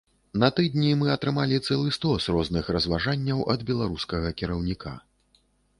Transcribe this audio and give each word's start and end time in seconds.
На 0.43 0.47
тыдні 0.59 0.93
мы 1.01 1.11
атрымалі 1.15 1.59
цэлы 1.67 1.93
стос 1.97 2.27
розных 2.37 2.73
разважанняў 2.77 3.47
ад 3.55 3.69
беларускага 3.73 4.27
кіраўніка. 4.43 4.99